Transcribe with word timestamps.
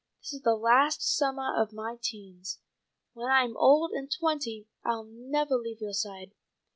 This 0.19 0.33
is 0.33 0.41
the 0.41 0.55
last 0.55 1.03
summah 1.03 1.53
of 1.59 1.73
my 1.73 1.95
teens. 2.01 2.59
When 3.13 3.29
I 3.29 3.43
am 3.43 3.55
old 3.55 3.91
and 3.91 4.11
twenty 4.11 4.65
I'll 4.83 5.03
nevah 5.03 5.53
leave 5.53 5.79
yoah 5.79 5.93
side. 5.93 6.31